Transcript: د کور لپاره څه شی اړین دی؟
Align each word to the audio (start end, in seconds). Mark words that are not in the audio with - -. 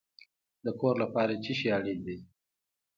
د 0.65 0.67
کور 0.79 0.95
لپاره 1.03 1.33
څه 1.43 1.51
شی 1.59 1.67
اړین 1.77 1.99
دی؟ 2.07 2.17